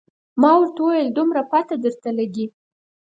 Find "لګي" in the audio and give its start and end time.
2.19-2.45